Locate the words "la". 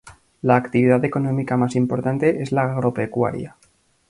0.41-0.55, 2.51-2.63